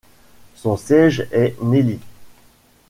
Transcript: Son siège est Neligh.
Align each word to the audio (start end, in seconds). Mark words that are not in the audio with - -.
Son 0.55 0.77
siège 0.77 1.27
est 1.31 1.53
Neligh. 1.61 1.99